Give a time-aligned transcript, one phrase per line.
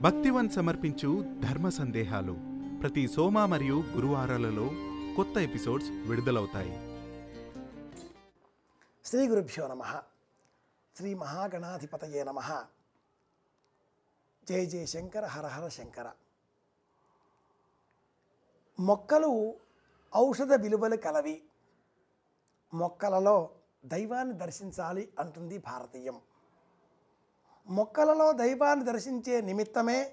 [0.00, 2.36] భక్తివన్ సమర్పించు ధర్మ సందేహాలు
[2.80, 4.70] ప్రతి సోమ మరియు గురువారాలలో
[5.16, 6.72] కొత్త ఎపిసోడ్స్ విడుదలవుతాయి.
[9.04, 10.00] శ్రీ గురుభ్యో నమ.
[10.96, 12.64] శ్రీ మహాగణాధిపతయే నమ.
[14.48, 16.10] జయ జయ శంకర హరహర శంకర.
[18.80, 19.54] మొక్కలు
[20.16, 21.42] ఔషధ విలువలు కలవి.
[22.74, 23.50] మొక్కలలో
[23.84, 26.20] దైవాన్ని దర్శించాలి అంటుంది భారతీయం.
[27.66, 30.12] మొక్కలలో దైవాన్ని దర్శించే నిమిత్తమే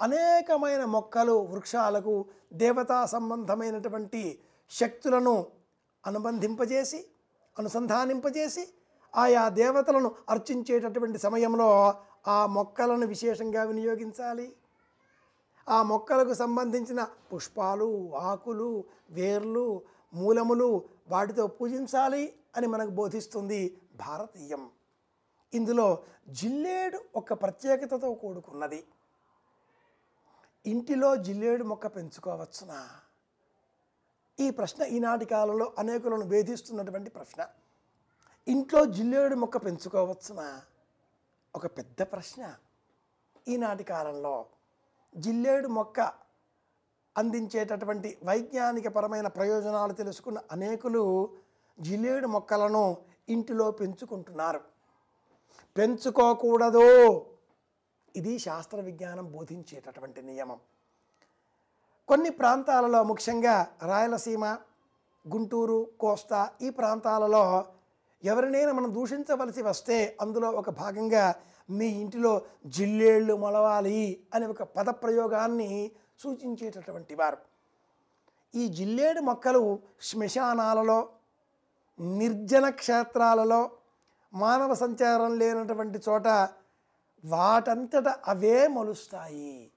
[0.00, 4.38] అనేకమైన మొక్కలు వృక్షాలకు దేవతా సంబంధమైనటువంటి
[4.70, 5.46] శక్తులను
[6.06, 7.06] అనుబంధింపజేసి
[7.58, 8.68] అనుసంధానింపజేసి
[9.16, 11.94] ఆయా దేవతలను అర్చించేటటువంటి సమయంలో
[12.26, 14.54] ఆ మొక్కలను విశేషంగా వినియోగించాలి.
[15.68, 19.82] ఆ మొక్కలకు సంబంధించిన పుష్పాలు ఆకులు వేర్లు
[20.14, 24.70] మూలములు వాటితో పూజించాలి అని మనకు బోధిస్తుంది భారతీయం.
[25.54, 28.86] ఇందులో జిల్లేడు ఒక ప్రత్యేకతతో కూడుకున్నది.
[30.66, 32.88] ఇంటిలో జిల్లేడు మొక్క పెంచుకోవచ్చునా?
[34.40, 37.46] ఈ ప్రశ్న ఈనాటి కాలంలో అనేకులను వేధిస్తున్నటువంటి ప్రశ్న.
[38.48, 40.62] ఇంట్లో జిల్లేడు మొక్క పెంచుకోవచ్చునా?
[41.56, 42.56] ఒక పెద్ద ప్రశ్న.
[43.48, 44.46] ఈనాటి కాలంలో
[45.16, 46.00] జిల్లేడు మొక్క
[47.18, 51.36] అందించేటటువంటి వైజ్ఞానిక పరమైన ప్రయోజనాలు తెలుసుకున్న అనేకులు
[51.80, 52.96] జిల్లేడు మొక్కలను
[53.28, 54.69] ఇంటిలో పెంచుకుంటున్నారు.
[55.76, 56.86] పెంచుకోకూడదు.
[58.16, 60.58] ఇది శాస్త్ర విజ్ఞానం బోధించేటటువంటి నియమం.
[62.08, 64.44] కొన్ని ప్రాంతాలలో ముఖ్యంగా రాయలసీమ
[65.28, 67.64] గుంటూరు కోస్తా ఈ ప్రాంతాలలో
[68.24, 71.34] ఎవరినైనా మనం దూషించవలసి వస్తే అందులో ఒక భాగంగా
[71.70, 77.38] మీ ఇంటిలో జిల్లేళ్ళు మొలవాలి అనే ఒక పదప్రయోగాన్ని సూచించేటటువంటి వారు.
[78.54, 81.08] ఈ జిల్లేడు మొక్కలు శ్మశానాలలో
[82.00, 83.70] నిర్జన క్షేత్రాలలో
[84.34, 86.28] మానవ సంచారం లేనటువంటి చోట
[87.24, 89.70] వాటంతట అవే మొలుస్తాయి.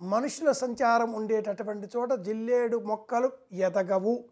[0.00, 4.24] మనుషుల సంచారం ఉండేటటువంటి చోట జిల్లేడు మొక్కలు ఎదగవు.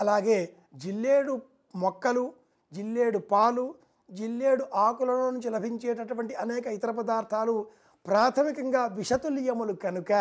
[0.00, 1.40] అలాగే జిల్లేడు
[1.74, 2.32] మొక్కలు
[2.72, 3.74] జిల్లేడు పాలు
[4.10, 7.66] జిల్లేడు ఆకుల నుంచి లభించేటటువంటి అనేక ఇతర పదార్థాలు
[8.06, 10.12] ప్రాథమికంగా విషతుల్యములు కనుక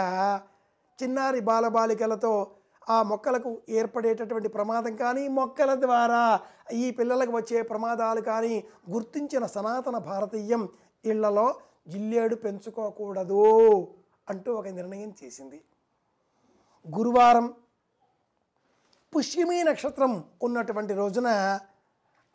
[1.03, 2.51] చిన్నారి బాలబాలికలతో
[2.93, 6.21] ఆ మొక్కలకు ఏర్పడేటటువంటి ప్రమాదం కానీ మొక్కల ద్వారా
[6.83, 8.53] ఈ పిల్లలకు వచ్చే ప్రమాదాలు కానీ
[8.93, 10.63] గుర్తించిన సనాతన భారతీయం
[11.03, 11.47] ఇళ్ళలో
[11.87, 13.43] జిల్లేడు పెంచుకోకూడదు
[14.27, 15.59] అంటూ ఒక నిర్ణయం చేసింది.
[16.85, 17.47] గురువారం
[19.13, 20.11] పుష్యమి నక్షత్రం
[20.47, 21.29] ఉన్నటువంటి రోజున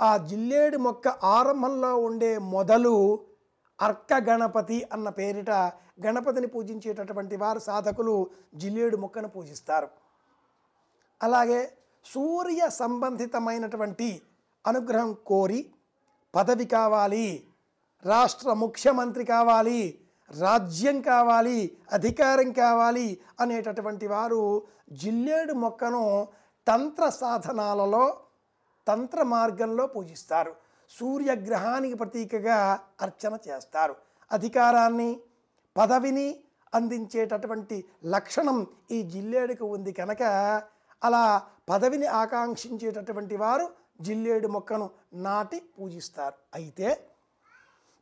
[0.01, 2.95] ఆ జిల్లేడు మొక్క ఆరంభంలో ఉండే మొదలు
[3.79, 5.53] అర్క గణపతి అన్న పేరిట
[6.05, 8.15] గణపతిని పూజించేటటువంటి వారు సాధకులు
[8.63, 9.89] జిల్లేడు మొక్కను పూజిస్తారు.
[11.23, 11.73] అలాగే
[12.05, 14.23] సూర్య సంబంధితమైనటువంటి
[14.67, 15.71] అనుగ్రహం కోరి
[16.35, 17.49] పదవి కావాలి
[18.05, 20.01] రాష్ట్ర ముఖ్యమంత్రి కావాలి
[20.41, 24.63] రాజ్యం కావాలి అధికారం కావాలి అనేటటువంటి వారు
[24.93, 26.29] జిల్లేడు మొక్కను
[26.67, 28.17] తంత్ర సాధనాలలో
[28.87, 30.53] తంత్ర మార్గంలో పూజిస్తారు.
[30.91, 33.95] సూర్యగ్రహానికి ప్రతీకగా అర్చన చేస్తారు.
[34.33, 35.21] అధికారాన్ని
[35.77, 36.41] పదవిని
[36.75, 40.23] అందించేటటువంటి లక్షణం ఈ జిల్లేడుకు ఉంది కనుక
[41.05, 43.67] అలా పదవిని ఆకాంక్షించేటటువంటి వారు
[44.01, 46.35] జిల్లేడు మొక్కను నాటి పూజిస్తారు.
[46.55, 46.89] అయితే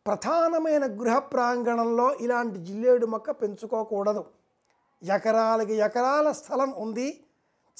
[0.07, 4.25] ప్రధానమైన గృహ ప్రాంగణంలో ఇలాంటి జిల్లేడు మొక్క పెంచుకోకూడదు.
[5.03, 7.09] ఎకరాలకి ఎకరాల స్థలం ఉంది.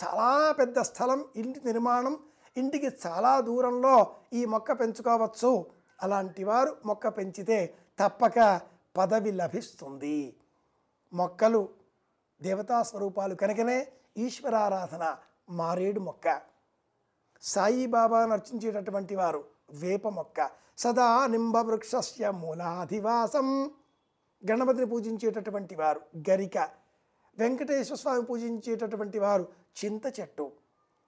[0.03, 2.19] చాలా పెద్ద స్థలం ఇంటి నిర్మాణం
[2.57, 5.67] ఇంటికి చాలా దూరంలో ఈ మొక్క పెంచుకోవచ్చు.
[6.03, 8.61] అలాంటి వారు మొక్క పెంచితే తప్పక
[8.97, 10.37] పదవి లభిస్తుంది.
[11.13, 11.69] మొక్కలు
[12.45, 15.17] దేవతా స్వరూపాలు కనుకనే ఈశ్వరారాధన
[15.51, 16.41] మారేడు మొక్క.
[17.43, 20.51] సాయిబాబాను అర్చించేటటువంటి వారు వేప మొక్క.
[20.79, 23.71] సదా నింబ వృక్షస్య మూలాధివాసం.
[24.51, 26.01] గణపతిని పూజించేటటువంటి వారు
[26.31, 26.59] గరిక.
[27.39, 29.49] వెంకటేశ్వర స్వామి పూజించేటటువంటి వారు
[29.85, 30.53] చింత చెట్టు.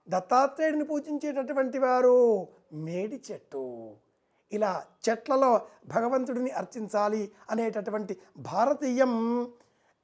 [0.09, 3.95] దత్తాత్రేయుడిని పూజించేటటువంటి వారు మేడి చెట్టు.
[4.51, 9.13] ఇలా చెట్లలో భగవంతుడిని అర్చించాలి అనేటటువంటి భారతీయం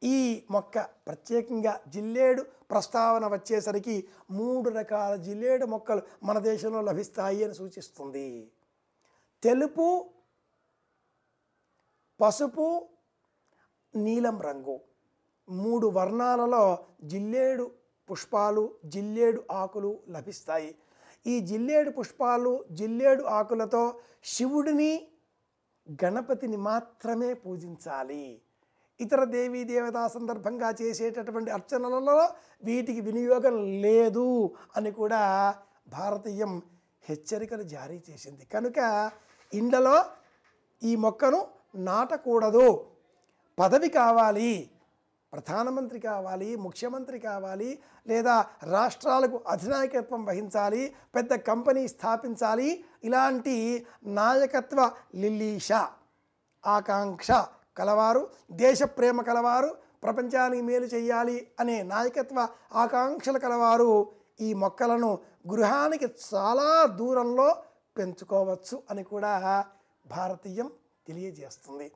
[0.04, 8.52] ఈ మొక్క ప్రత్యేకంగా జిల్లేడు ప్రస్తావన వచ్చేసరికి మూడు రకాల జిల్లేడు మొక్కలు మన దేశంలో లభిస్తాయి అని సూచిస్తుంది.
[9.44, 10.10] తెలుపు
[12.22, 12.88] పసుపు
[13.96, 14.80] నీలం రంగు.
[15.50, 17.72] మూడు వర్ణాలలో జిల్లేడు
[18.12, 20.76] పుష్పాలు జిల్లేడు ఆకులు లభిస్తాయి.
[21.28, 25.08] ఈ జిల్లేడు పుష్పాలు జిల్లేడు ఆకులతో శివుడిని
[26.06, 28.42] గణపతిని మాత్రమే పూజించాలి.
[29.00, 32.18] ఇతర దేవీ దేవతా సందర్భంగా చేసేటటువంటి అర్చనలలో
[32.63, 34.28] వీటికి వినియోగం లేదు
[34.75, 35.22] అని కూడా
[35.88, 36.62] భారతీయం
[37.04, 38.45] హెచ్చరికలు జారీ చేసింది.
[38.45, 38.80] కనుక
[39.54, 39.98] ఇండ్లలో
[40.81, 42.68] ఈ మొక్కను నాటకూడదు.
[43.60, 44.69] పదవి కావాలి.
[45.34, 53.56] ప్రధానమంత్రి కావాలి ముఖ్యమంత్రి కావాలి లేదా రాష్ట్రాలకు అధినాయకత్వం వహించాలి పెద్ద కంపెనీ స్థాపించాలి ఇలాంటి
[54.06, 55.72] నాయకత్వ లిల్లీష
[56.66, 57.31] ఆకాంక్ష
[57.78, 64.12] కలవారు దేశ ప్రేమ కలవారు ప్రపంచానికి మేలు చేయాలి అనే నాయకత్వ ఆకాంక్షలు కలవారు
[64.42, 65.20] ఈ మొక్కలను
[65.52, 67.64] గృహానికి చాలా దూరంలో
[67.98, 69.66] పెంచుకోవచ్చు అని కూడా
[70.06, 70.72] భారతీయం
[71.08, 71.92] తెలియజేస్తుంది.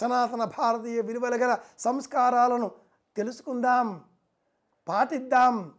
[0.00, 2.70] సనాతన భారతీయ విలువల గల సంస్కారాలను
[3.16, 4.04] తెలుసుకుందాం
[4.88, 5.74] పాటిద్దాం.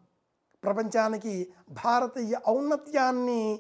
[0.64, 1.54] ప్రపంచానికి
[1.86, 3.60] భారతీయ ఔన్నత్యాన్ని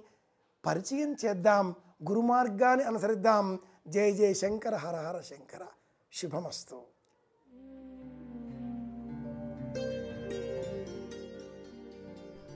[0.66, 1.76] పరిచయం చేద్దాం
[2.10, 3.60] గురుమార్గాన్ని అనుసరిద్దాం.
[3.88, 5.66] జై జై శంకర హర హర శంకర.
[6.12, 6.79] శుభమస్తు